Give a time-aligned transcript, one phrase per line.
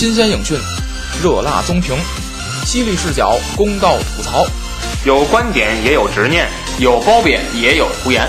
[0.00, 0.58] 新鲜影讯，
[1.22, 1.94] 热辣综评，
[2.64, 4.46] 犀利视角，公道吐槽，
[5.04, 8.26] 有观点也有执念，有褒贬也有胡言。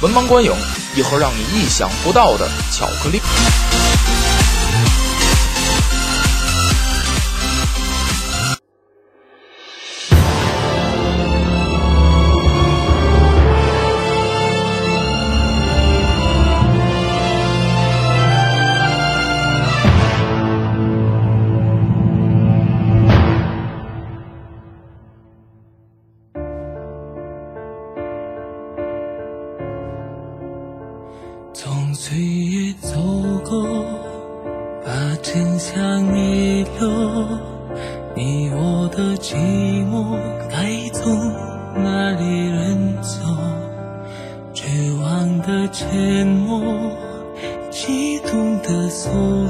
[0.00, 0.50] 文盲观影，
[0.96, 3.20] 一盒让你意想不到的巧克力。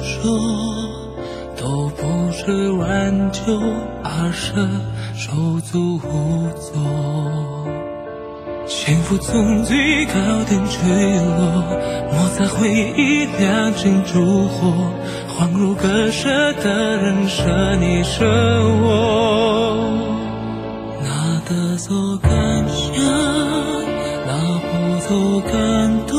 [0.02, 0.38] 说，
[1.56, 3.40] 都不是挽救，
[4.02, 4.54] 而是
[5.15, 6.80] 手足无措。
[8.66, 10.12] 幸福从最高
[10.48, 10.78] 点坠
[11.37, 11.65] 落，
[12.12, 14.73] 抹在回忆两成烛火，
[15.28, 16.28] 恍如隔世
[16.62, 18.24] 的人舍你舍
[18.82, 19.76] 我，
[21.02, 22.30] 拿得走感
[22.68, 22.95] 伤，
[24.26, 24.32] 拿
[24.66, 25.09] 不走
[25.51, 25.51] 感
[26.06, 26.09] 动，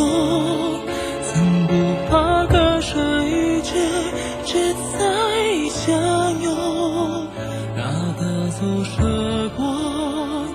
[5.84, 5.98] 相
[6.40, 7.28] 拥，
[7.76, 7.82] 拿
[8.16, 10.46] 得走时光，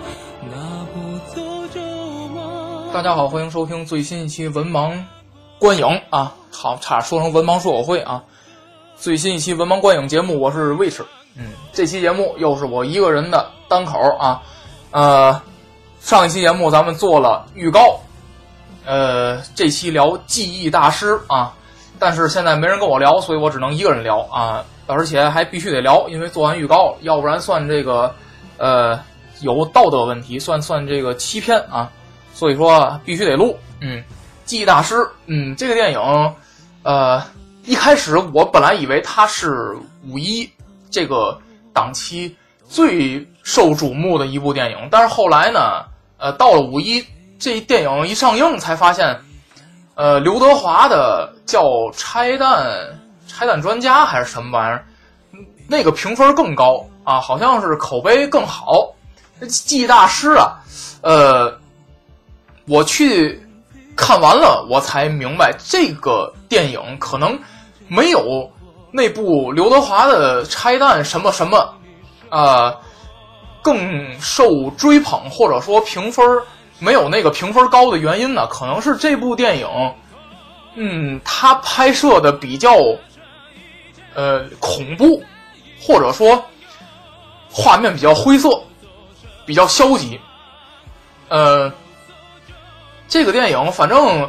[0.48, 1.42] 拿不走
[1.74, 1.80] 旧
[2.28, 2.92] 梦。
[2.92, 5.02] 大家好，欢迎收听最新一期文盲
[5.58, 6.32] 观影啊！
[6.52, 8.22] 好，差点说成文盲说我会啊！
[8.96, 11.04] 最新一期文盲观影节目，我是魏迟。
[11.34, 14.40] 嗯，这期节目又是我一个人的单口啊。
[14.92, 15.42] 呃，
[15.98, 17.98] 上一期节目咱们做了预告，
[18.84, 21.52] 呃，这期聊记忆大师啊，
[21.98, 28.14] 但是现在没人跟我聊，所以我只能一个人聊啊，而且还必须得聊，因为做完预告了，要不然算这个
[28.58, 28.98] 呃
[29.40, 31.90] 有道德问题，算算这个欺骗啊。
[32.34, 33.56] 所以说必须得录。
[33.80, 34.04] 嗯，
[34.44, 36.34] 记忆大师，嗯，这个电影，
[36.82, 37.22] 呃，
[37.64, 39.74] 一开始我本来以为它是
[40.06, 40.46] 五一
[40.90, 41.38] 这个
[41.72, 42.36] 档期
[42.68, 45.82] 最受瞩目的一部电影，但是后来呢，
[46.18, 47.02] 呃，到了五一
[47.38, 49.18] 这电影一上映，才发现，
[49.96, 51.62] 呃，刘德华的叫
[51.96, 52.64] 《拆弹
[53.26, 54.84] 拆弹专家》还是什么玩意儿，
[55.68, 58.94] 那个评分更高啊，好像是口碑更好。
[59.40, 60.56] 这记忆大师啊，
[61.02, 61.58] 呃。
[62.68, 63.40] 我去
[63.94, 67.38] 看完了，我才明白这个电影可能
[67.86, 68.50] 没有
[68.90, 71.74] 那部刘德华的《拆弹》什么什么，
[72.28, 72.74] 啊、
[73.62, 76.26] 更受追捧，或者说评分
[76.78, 78.46] 没有那个评分高的原因呢？
[78.46, 79.68] 可能是这部电影，
[80.74, 82.74] 嗯，它拍摄的比较
[84.14, 85.22] 呃恐怖，
[85.80, 86.44] 或者说
[87.50, 88.62] 画面比较灰色，
[89.44, 90.20] 比较消极，
[91.28, 91.72] 呃。
[93.08, 94.28] 这个电影，反正，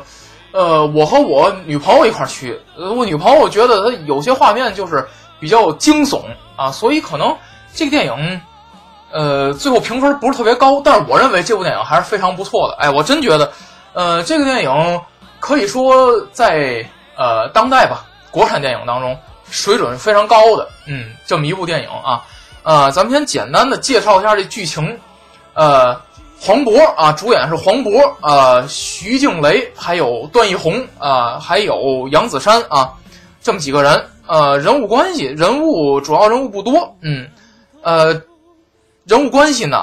[0.52, 5.04] 呃，我和我女朋友一块去，呃，我女朋友觉得它有些画面就是
[5.40, 6.22] 比较惊悚
[6.56, 7.36] 啊，所以可能
[7.74, 8.42] 这个电影，
[9.18, 12.76] 呃，最后评分不是特别高，但是我认为这部电影还是非常不错的。
[12.76, 13.52] 哎，我真觉得，
[13.94, 15.02] 呃，这个电影
[15.40, 16.86] 可以说在
[17.16, 19.18] 呃当代吧，国产电影当中
[19.50, 22.24] 水准是非常高的，嗯，这么一部电影啊，
[22.62, 25.00] 呃，咱们先简单的介绍一下这剧情，
[25.54, 26.00] 呃。
[26.40, 32.94] 黄渤啊，主演是黄渤啊，徐静蕾，还有段奕宏啊，还有杨子姗啊，
[33.42, 34.06] 这么几个人。
[34.28, 37.28] 呃，人物关系，人物主要人物不多，嗯，
[37.82, 38.22] 呃，
[39.08, 39.78] 人物关系呢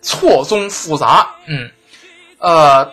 [0.00, 1.70] 错综复杂，嗯，
[2.38, 2.84] 呃，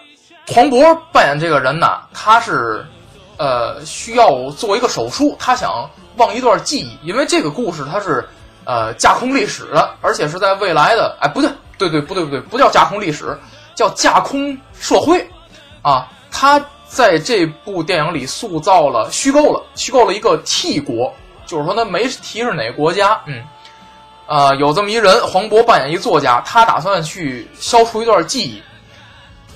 [0.48, 2.86] 黄渤扮演这个人呢，他是
[3.38, 8.28] 呃需要做一个手术，他想忘一段记忆，因为这个故事它是
[8.66, 11.50] 呃架空历史的，而且是在未来的，哎，不对。
[11.78, 13.38] 对对不对不对，不叫架空历史，
[13.76, 15.30] 叫架空社会，
[15.84, 21.14] 啊，他在这部电影里塑造了虚构了虚构了一个 T 国，
[21.46, 23.44] 就是说他没提是哪个国家，嗯，
[24.28, 28.62] 啊，有这么一人，黄渤扮演一作家，他打算去消除一段记忆，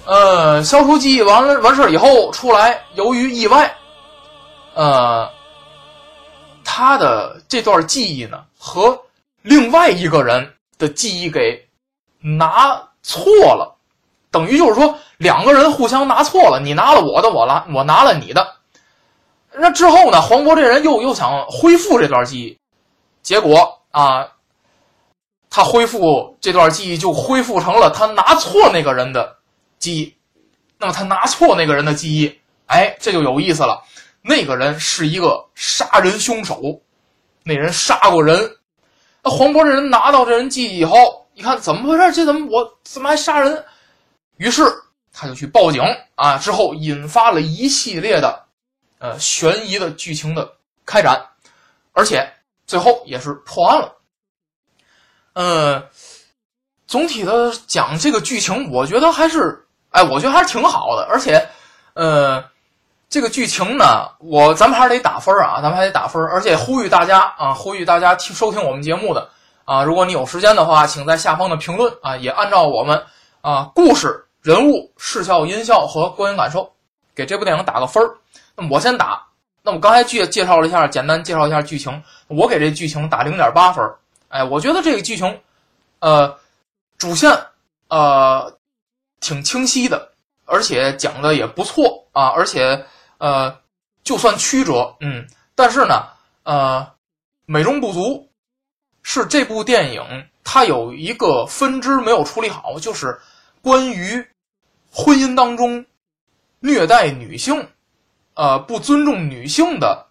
[0.06, 3.76] 呃，消除记忆完了完事以后出来，由于意外，
[4.74, 5.30] 呃，
[6.64, 8.98] 他的这段记忆呢和
[9.44, 11.68] 另外一个人的记忆给。
[12.24, 13.26] 拿错
[13.56, 13.76] 了，
[14.30, 18.48] 等于就是说两个人互相拿错了，你拿了我的，我拿我拿了你的。
[19.52, 20.22] 那之后呢？
[20.22, 22.60] 黄渤这人又又想恢复这段记忆，
[23.24, 24.28] 结果啊，
[25.52, 29.38] 他恢复这段记忆就恢复成了他拿错那个人的
[29.78, 30.16] 记忆。
[30.80, 33.84] 那么他拿错那个人的记忆，哎，这就有意思了。
[34.24, 36.60] 那个人是一个杀人凶手，
[37.44, 38.56] 那人杀过人。
[39.22, 42.14] 那黄渤这人拿到这人记忆以后，一看怎么回事？
[42.14, 43.64] 这怎么我怎么还杀人？
[44.38, 44.64] 于是
[45.12, 45.84] 他就去报警
[46.16, 48.46] 啊，之后引发了一系列的
[49.00, 50.50] 呃悬疑的剧情的
[50.86, 51.22] 开展，
[51.92, 52.28] 而且
[52.66, 53.94] 最后也是破案了。
[55.34, 55.84] 呃，
[56.88, 61.48] 总体的讲这个剧情，我觉得还是哎，我觉得还是挺好的，而且
[61.94, 62.44] 呃。
[63.14, 69.28] 这个剧情呢，我咱们还是得打分啊，咱们还得打分，而且呼吁大家啊，呼吁大家听收听我们节目的
[69.66, 73.04] 啊，如果你有时间的话，请在下方的评论啊，也按照我们
[73.42, 76.72] 啊故事、人物、视效、音效和观影感受，
[77.14, 78.02] 给这部电影打个分
[78.56, 79.22] 那么我先打，
[79.62, 83.84] 那我刚才介介绍了一下，简单介绍一下剧情，我给这剧情打零点八分
[84.32, 85.40] 哎，我觉得这个剧情，
[86.00, 86.40] 呃，
[86.98, 87.30] 主线
[87.90, 88.58] 呃
[89.20, 90.12] 挺清晰的，
[90.46, 92.86] 而且讲的也不错啊，而且。
[93.24, 93.56] 呃，
[94.04, 96.08] 就算曲折，嗯，但是呢，
[96.42, 96.92] 呃，
[97.46, 98.28] 美中不足，
[99.04, 100.02] 是这部电影
[100.44, 103.22] 它有一个分支没有处理好，就是
[103.62, 104.28] 关于
[104.92, 105.86] 婚姻当中
[106.62, 107.70] 虐待女性，
[108.34, 110.08] 呃，不尊重女性的，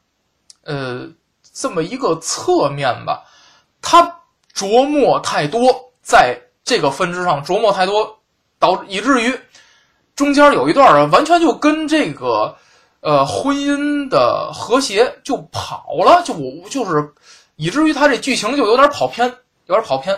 [0.62, 1.08] 呃，
[1.52, 3.24] 这么一个侧面吧，
[3.82, 4.20] 他
[4.54, 8.18] 琢磨太多，在这个分支上琢磨太多，
[8.58, 9.38] 导以至于
[10.14, 12.56] 中间有一段啊完全就跟这个。
[13.02, 17.14] 呃，婚姻的和谐就跑了，就我就是，
[17.56, 19.26] 以至于他这剧情就有点跑偏，
[19.64, 20.14] 有点跑偏。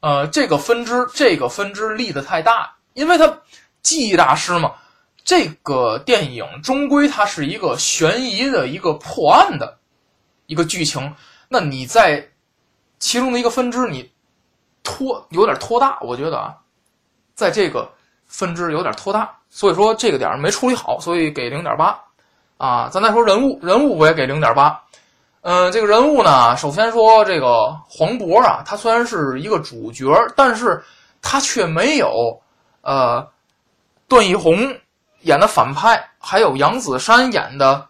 [0.00, 3.40] 呃，这个分支，这个分支立的太大，因为他
[3.82, 4.72] 记忆大师嘛。
[5.22, 9.76] 这个电影终归它是一个悬疑的一个破案的
[10.46, 11.14] 一个剧情，
[11.50, 12.30] 那你在
[13.02, 14.08] 其中的一个分支，你
[14.84, 16.54] 拖有点拖大，我觉得啊，
[17.34, 17.90] 在这个
[18.26, 22.00] 分支有点拖大，所以说这个点没处理好，所以给零点八。
[22.58, 24.80] 啊，咱再说人物，人物我也给零点八。
[25.40, 30.06] 嗯，这个人物呢，首先说这个黄渤啊，他虽然是一个主角，
[30.36, 30.80] 但是
[31.20, 32.40] 他却没有
[32.82, 33.28] 呃
[34.06, 34.54] 段奕宏
[35.22, 37.84] 演的反派，还有杨子姗演的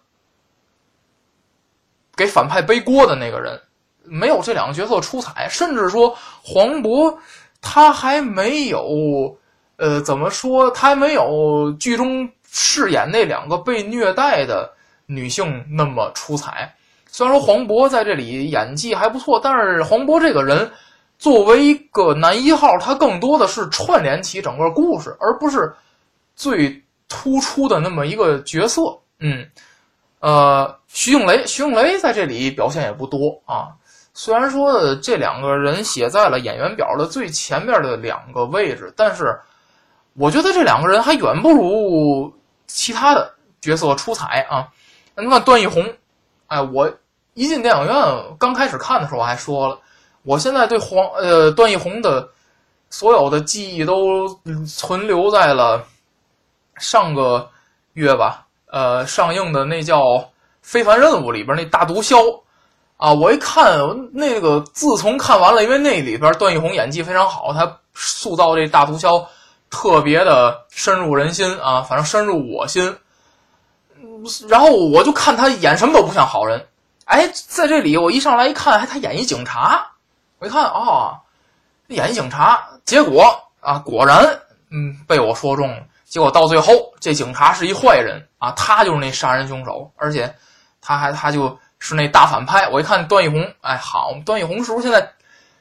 [2.17, 3.61] 给反派背锅的那个人，
[4.05, 5.49] 没有这两个角色出彩。
[5.49, 7.17] 甚至说黄渤
[7.61, 9.37] 他还没有
[9.77, 12.31] 呃怎么说，他还没有剧中。
[12.55, 14.71] 饰演那两个被虐待的
[15.07, 16.71] 女性那么出彩，
[17.07, 20.71] 虽然说黄渤在这里演技还不错，但是黄渤这个人
[21.19, 25.73] 作为一个男一号，他更多的是串联起整个故事，而不是
[26.37, 26.79] 最
[27.09, 28.83] 突出的那么一个角色。
[29.21, 29.49] 嗯，
[30.21, 33.73] 呃，徐静蕾，徐静蕾在这里表现也不多啊。
[34.14, 39.38] 虽然说这两个人写在了演员表的最前面的两个位置，但是
[40.14, 42.32] 我觉得这两个人还远不如。
[42.69, 44.67] 其他的角色出彩啊，
[45.14, 45.85] 那么段奕宏，
[46.47, 46.91] 哎，我
[47.35, 47.94] 一进电影院
[48.38, 49.79] 刚开始看的时候我还说了，
[50.23, 52.26] 我现在对黄呃段奕宏的
[52.88, 54.26] 所有的记忆都
[54.67, 55.85] 存留在了
[56.79, 57.50] 上个
[57.93, 60.00] 月吧，呃上映的那叫
[60.62, 62.17] 《非凡任务》里边那大毒枭
[63.03, 63.77] 啊，我一看
[64.13, 69.27] 那个，自从看完了，因为那里边段奕宏演技非常好，他塑造这大毒枭。
[69.69, 72.97] 特别的深入人心啊，反正深入我心。
[74.47, 76.65] 然后我就看他演什么都不像好人。
[77.06, 79.85] 哎，在这里我一上来一看，还他演一警察。
[80.39, 81.19] 我一看啊，
[81.89, 84.25] 演一警察，结果啊，果然
[84.71, 85.79] 嗯被我说中了。
[86.05, 90.32] 结果到最后，这警察是一坏人啊，他就是那杀人凶手，而且
[90.81, 92.69] 他还他就是那大反派。
[92.69, 95.12] 我一看段奕宏，哎，好，段奕宏是不是现在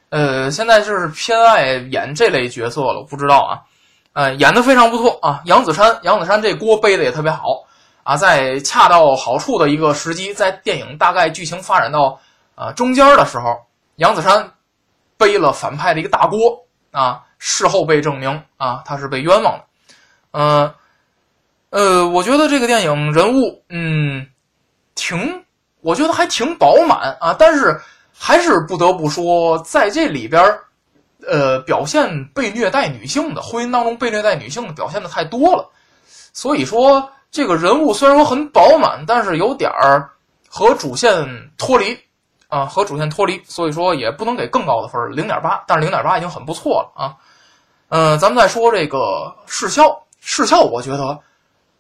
[0.10, 3.04] 呃现在就是偏爱演这类角色了？
[3.10, 3.66] 不知道啊。
[4.14, 5.42] 呃，演的非常不错啊！
[5.46, 7.64] 杨子姗，杨子姗这锅背的也特别好
[8.04, 12.20] 啊，在恰到好处的一个时机，在电影大概剧情发展到
[12.54, 13.46] 啊中间的时候，
[13.96, 14.52] 杨子姗
[15.18, 16.38] 背了反派的一个大锅
[16.92, 19.64] 啊，事后被证明啊，他是被冤枉的。
[20.32, 20.74] 嗯，
[21.70, 24.28] 呃，我觉得这个电影人物嗯
[24.94, 25.41] 挺，
[25.82, 27.80] 我觉得还挺饱满啊，但是
[28.18, 30.44] 还是不得不说，在这里边
[31.28, 35.70] 呃，表现被虐待女性的婚姻当中被虐待女性的表现的太多了，
[36.34, 40.10] 所以说这个人物虽然说很饱满，但是有点儿
[40.50, 41.98] 和主线脱离
[42.48, 47.16] 啊，和主线脱离，所以说也不能给更高的分零点八，但是零点八已经很不错了啊。
[47.90, 51.20] 嗯，咱们再说这个视效，视效我觉得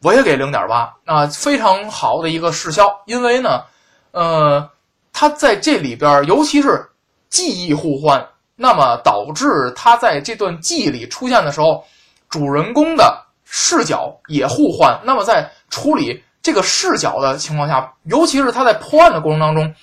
[0.01, 3.63] 我也给零点八啊，非常好的一个视效，因为呢，
[4.11, 4.69] 呃，
[5.11, 6.89] 它在这里边，尤其是
[7.29, 8.27] 记忆互换。
[8.63, 11.83] 那么导致他在这段记忆里出现的时候，
[12.29, 14.99] 主人公的视角也互换。
[15.03, 19.73] 那么在处理这个视角的情况下，尤其是他在破案的过程当中，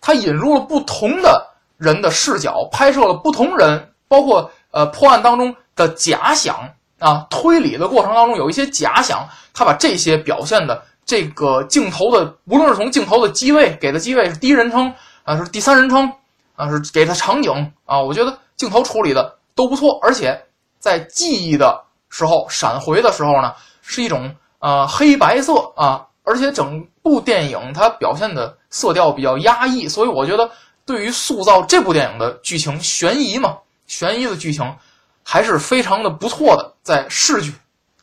[0.00, 6.68] 他引入了不同的人的视角，拍摄了不同人，包括呃破案当中的假想
[6.98, 14.92] 啊，推理的过程当中有一些假想，他把这些表现的这个镜头的，无论是从镜头的机位给的机位是第一人称
[15.24, 16.12] 啊，是第三人称
[16.56, 20.44] 啊，是给的场景啊，我觉得镜头处理的都不错，而且
[20.78, 26.06] 在记忆的时候闪回的时候呢，是一种呃黑白色啊。
[26.28, 30.50] 而且整部电影它表现的色调比较压抑，所以我觉得
[30.84, 34.74] 对于塑造这部电影的剧情悬疑嘛，悬疑的剧情
[35.22, 37.52] 还是非常的不错的，在视觉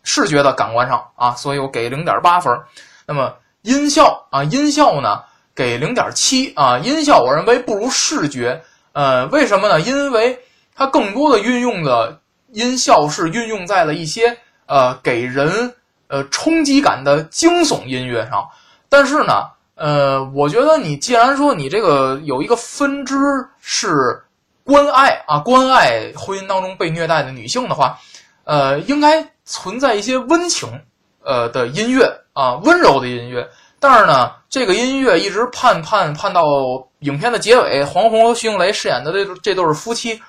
[0.04, 2.58] 视觉的感官上啊，所以我给零点八分。
[3.08, 5.24] 那么音效啊，音效呢
[5.56, 9.80] 给零点七啊，音效我认为不如视觉，呃，为什么呢？
[9.82, 10.40] 因为
[10.76, 12.20] 它更多的运用的
[12.52, 15.74] 音效是运用在了一些呃给人。
[16.10, 18.48] 呃，冲击感的惊悚音乐上，
[18.88, 23.16] 但是呢，呃，我觉得你既然说你这个有一个分支
[23.60, 24.22] 是
[24.64, 27.98] 关爱啊，关爱婚姻当中被虐待的女性的话，
[28.44, 30.70] 呃，应该存在一些温情
[31.26, 33.48] 呃的音乐啊，温柔的音乐。
[33.80, 36.44] 但是呢，这个音乐一直盼盼盼到
[37.00, 40.22] 影片的结尾，黄宏和徐静蕾饰演的这这对夫妻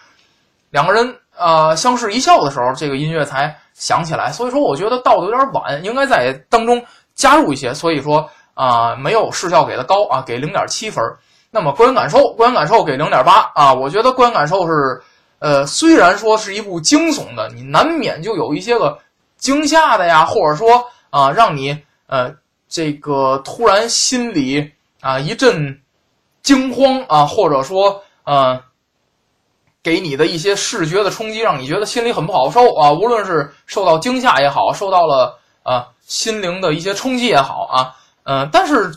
[0.71, 3.57] 两个人啊相视一笑的时候，这个音乐才。
[3.77, 6.81] 想起来，所以说我觉得到的有点晚，应该在当中
[7.17, 7.75] 加入一些。
[7.75, 11.03] 所以说啊，没有视效给的高啊，给零点七分。
[11.51, 13.75] 那么观影感受，观影感受给零点八啊。
[13.75, 15.03] 我觉得观影感受是，
[15.41, 18.97] 呃，虽然说是一部惊悚的，你难免就有一些个
[19.45, 22.33] 惊吓的呀，或者说啊，让你呃
[22.67, 24.73] 这个突然心里
[25.03, 25.83] 啊一阵
[26.43, 28.59] 惊慌啊，或者说呃。
[29.85, 32.91] 给你的一些视觉的冲击，让你觉得心里很不好受啊！
[32.91, 38.91] 无论是受到惊吓也好，受到了啊心灵的一些冲击也好啊，嗯，但是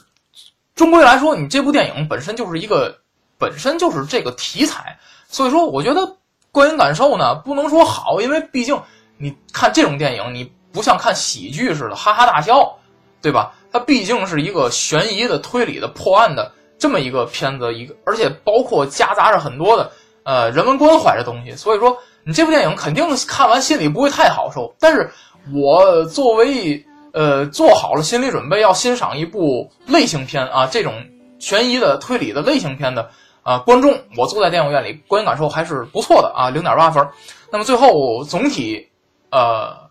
[0.76, 3.00] 终归来说，你这部电影本身就是一个
[3.38, 6.16] 本身就是这个题材，所以说我觉得
[6.54, 8.82] 观影感受呢不能说好，因为毕竟
[9.18, 12.78] 你看这种电影，你不像看喜剧似的哈哈大笑，
[13.22, 13.54] 对吧？
[13.72, 19.92] 它毕竟是一个悬疑的、推理的、破案的这么一个片子，一个而且包括夹杂着很多的。
[20.24, 24.76] 呃，人文关怀的东西，所以说你这部电影肯定看完心里不会太好受。
[24.78, 25.10] 但是
[25.54, 30.94] 我作为呃做好了心理准备要欣赏一部类型片啊，这种
[31.40, 33.10] 悬疑的推理的类型片的
[33.42, 37.08] 啊观众，我坐在电影院里观影感受还是不错的啊，零点八分。
[37.50, 38.90] 那么最后总体
[39.38, 39.90] 呃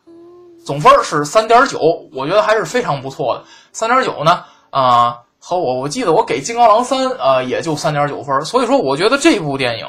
[0.65, 1.79] 总分是三点九，
[2.13, 3.45] 我觉得还是非常不错的。
[3.73, 9.87] 三点九呢啊和我我记得我给《金刚狼三》呃也就三点九分，所以说我觉得这部电影。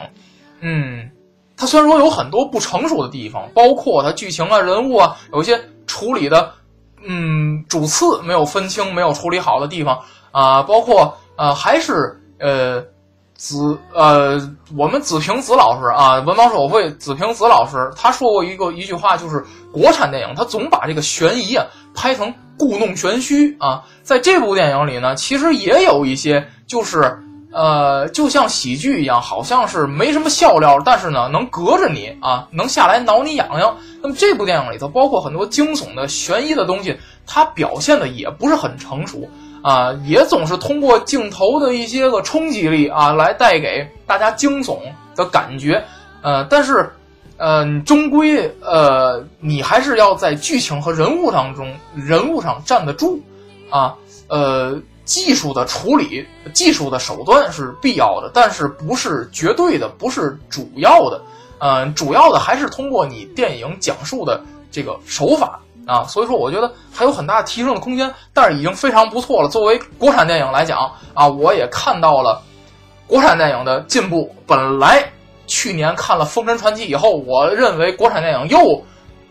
[0.59, 1.09] 嗯，
[1.55, 6.51] 它虽然说有很多不成熟的地方，包括它剧情啊、人物啊，有一些处理的，
[7.03, 9.99] 嗯，主次没有分清、没有处理好的地方
[10.31, 12.83] 啊，包括呃，还是呃，
[13.37, 14.41] 子呃，
[14.75, 21.65] 我们子平子老师啊，文盲手绘子平子老师他说过一个一句话，就是国产电影他总把这个悬疑啊
[21.95, 27.23] 拍成故弄玄虚啊，在这部电影里呢，其实也有一些就是。
[27.49, 33.75] 呃，就像喜剧一样，好像是没什么笑料，但是呢，能隔着你啊，能下来挠你痒痒。
[34.03, 39.27] 那么这部电影里头，包括很多惊悚的、悬疑的东西，它表现的也不是很成熟
[39.67, 44.79] 啊，也总是通过镜头的一些个冲击力啊，来带给大家惊悚
[45.15, 45.83] 的感觉。
[46.21, 46.89] 呃，但是，
[47.37, 53.19] 呃，终归呃，你还是要在剧情和人物当中，人物上站得住
[53.69, 53.95] 啊，
[54.29, 54.79] 呃。
[55.07, 61.21] 技术的处理，技术的手段是必要的，但是不是绝对的，不是主要的。
[61.59, 66.03] 嗯，主要的还是通过你电影讲述的这个手法啊。
[66.03, 69.49] 所以说，我觉得还有很大提升的空间，但是已经非常不错了。
[69.49, 72.39] 作为国产电影来讲啊，我也看到了
[73.07, 74.31] 国产电影的进步。
[74.45, 75.03] 本来
[75.47, 78.83] 去年看了《封神传奇》以后，我认为国产电影又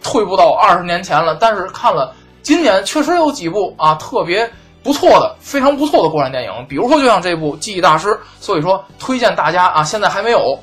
[0.02, 1.36] 退步到二十年前了。
[1.38, 4.50] 但是看了今年，确实有几部啊特别。
[4.82, 10.56] 不错的，非常不错的国产电影，比如说就像这部《记忆大师》，所以说推荐大家啊，现在还没有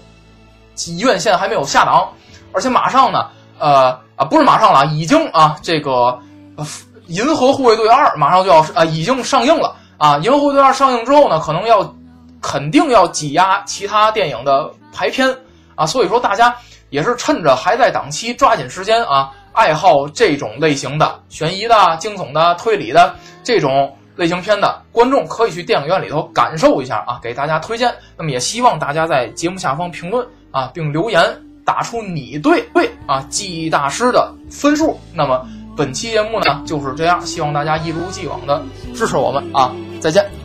[1.01, 2.07] 院线还没有下档，
[2.53, 3.27] 而且马上呢，
[3.63, 6.19] 呃啊不是马上了，已经啊这个
[7.07, 11.95] 《银河护卫队二》马上就要啊已经上映了啊，《银河护卫队二》上映之后呢，可能要
[12.41, 15.33] 肯定要挤压其他电影的排片
[15.75, 16.53] 啊，所以说大家
[16.89, 23.15] 也是趁着还在档期，抓紧时间啊，爱好这种类型的悬疑的、惊悚的、推理的
[23.45, 23.95] 这种。
[24.15, 27.91] 类型片的观众可以去电影院里头感受一下啊，给大家推荐。
[28.15, 31.19] 那么也希望大家在节目下方评论啊，并留言
[31.65, 34.99] 打出你对对啊记忆大师的分数。
[35.13, 38.61] 那么本期节目呢就是这样，希望大家一如既往的
[38.93, 40.42] 支持我们啊，再见。